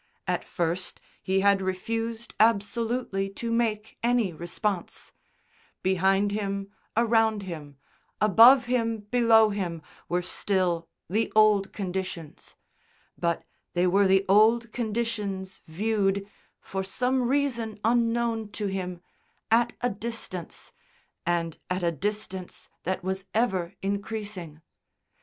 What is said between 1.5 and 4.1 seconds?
refused absolutely to make